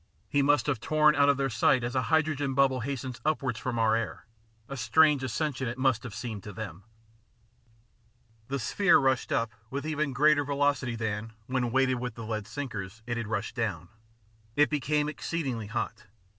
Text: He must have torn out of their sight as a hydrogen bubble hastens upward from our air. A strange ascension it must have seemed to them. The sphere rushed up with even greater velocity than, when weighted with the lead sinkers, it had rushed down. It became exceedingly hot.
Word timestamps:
He 0.27 0.41
must 0.41 0.65
have 0.65 0.79
torn 0.79 1.13
out 1.13 1.29
of 1.29 1.37
their 1.37 1.47
sight 1.51 1.83
as 1.83 1.93
a 1.93 2.01
hydrogen 2.09 2.55
bubble 2.55 2.79
hastens 2.79 3.21
upward 3.23 3.55
from 3.55 3.77
our 3.77 3.95
air. 3.95 4.25
A 4.67 4.75
strange 4.75 5.21
ascension 5.21 5.67
it 5.67 5.77
must 5.77 6.01
have 6.01 6.15
seemed 6.15 6.41
to 6.41 6.51
them. 6.51 6.85
The 8.47 8.57
sphere 8.57 8.97
rushed 8.97 9.31
up 9.31 9.51
with 9.69 9.85
even 9.85 10.11
greater 10.11 10.43
velocity 10.43 10.95
than, 10.95 11.33
when 11.45 11.71
weighted 11.71 11.99
with 11.99 12.15
the 12.15 12.25
lead 12.25 12.47
sinkers, 12.47 13.03
it 13.05 13.15
had 13.15 13.27
rushed 13.27 13.53
down. 13.55 13.89
It 14.55 14.71
became 14.71 15.07
exceedingly 15.07 15.67
hot. 15.67 16.07